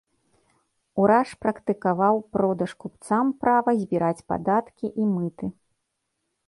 Ураш 1.03 1.29
практыкаваў 1.45 2.15
продаж 2.37 2.71
купцам 2.85 3.25
права 3.45 3.71
збіраць 3.83 4.25
падаткі 4.35 4.87
і 5.03 5.11
мыты. 5.15 5.45